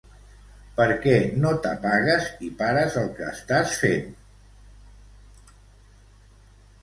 Per 0.77 0.85
què 1.01 1.17
no 1.41 1.49
t'apagues 1.65 2.29
i 2.47 2.47
pares 2.61 2.97
el 3.01 3.11
que 3.19 3.27
estàs 3.33 3.75
fent? 3.81 4.09